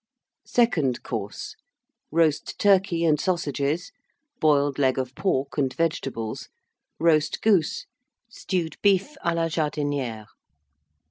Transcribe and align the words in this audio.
SECOND 0.47 1.03
COURSE. 1.03 1.55
Roast 2.11 2.57
Turkey 2.57 3.05
and 3.05 3.21
Sausages. 3.21 3.91
Boiled 4.39 4.79
Leg 4.79 4.97
of 4.97 5.13
Pork 5.13 5.59
and 5.59 5.71
Vegetables. 5.71 6.49
Roast 6.99 7.39
Goose. 7.43 7.85
Stewed 8.27 8.77
Beef 8.81 9.15
à 9.23 9.35
la 9.35 9.45
Jardinière. 9.45 10.25